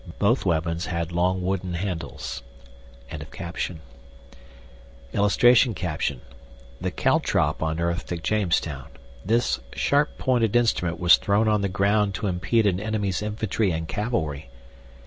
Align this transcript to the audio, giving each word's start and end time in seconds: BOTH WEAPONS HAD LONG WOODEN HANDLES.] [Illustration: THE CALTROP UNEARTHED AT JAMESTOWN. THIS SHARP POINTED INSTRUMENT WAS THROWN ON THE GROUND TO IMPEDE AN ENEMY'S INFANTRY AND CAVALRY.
BOTH 0.17 0.47
WEAPONS 0.47 0.87
HAD 0.87 1.11
LONG 1.11 1.43
WOODEN 1.43 1.75
HANDLES.] 1.75 2.41
[Illustration: 3.13 3.81
THE 5.13 6.89
CALTROP 6.89 7.61
UNEARTHED 7.61 8.11
AT 8.11 8.23
JAMESTOWN. 8.23 8.85
THIS 9.23 9.59
SHARP 9.75 10.17
POINTED 10.17 10.55
INSTRUMENT 10.55 10.99
WAS 10.99 11.17
THROWN 11.17 11.47
ON 11.47 11.61
THE 11.61 11.69
GROUND 11.69 12.15
TO 12.15 12.25
IMPEDE 12.25 12.65
AN 12.65 12.79
ENEMY'S 12.79 13.21
INFANTRY 13.21 13.69
AND 13.69 13.87
CAVALRY. 13.87 14.49